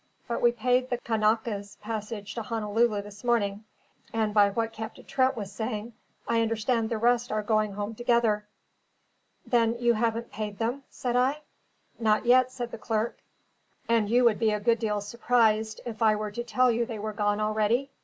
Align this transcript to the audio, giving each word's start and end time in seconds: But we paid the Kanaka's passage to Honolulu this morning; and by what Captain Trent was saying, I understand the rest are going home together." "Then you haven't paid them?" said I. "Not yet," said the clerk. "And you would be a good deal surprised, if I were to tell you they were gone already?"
But 0.27 0.41
we 0.41 0.51
paid 0.51 0.89
the 0.89 0.97
Kanaka's 0.97 1.75
passage 1.79 2.33
to 2.33 2.41
Honolulu 2.41 3.03
this 3.03 3.23
morning; 3.23 3.65
and 4.11 4.33
by 4.33 4.49
what 4.49 4.73
Captain 4.73 5.05
Trent 5.05 5.37
was 5.37 5.51
saying, 5.51 5.93
I 6.27 6.41
understand 6.41 6.89
the 6.89 6.97
rest 6.97 7.31
are 7.31 7.43
going 7.43 7.73
home 7.73 7.93
together." 7.93 8.47
"Then 9.45 9.75
you 9.77 9.93
haven't 9.93 10.31
paid 10.31 10.57
them?" 10.57 10.85
said 10.89 11.15
I. 11.15 11.41
"Not 11.99 12.25
yet," 12.25 12.51
said 12.51 12.71
the 12.71 12.79
clerk. 12.79 13.19
"And 13.87 14.09
you 14.09 14.23
would 14.23 14.39
be 14.39 14.49
a 14.49 14.59
good 14.59 14.79
deal 14.79 15.01
surprised, 15.01 15.81
if 15.85 16.01
I 16.01 16.15
were 16.15 16.31
to 16.31 16.43
tell 16.43 16.71
you 16.71 16.83
they 16.87 16.97
were 16.97 17.13
gone 17.13 17.39
already?" 17.39 17.91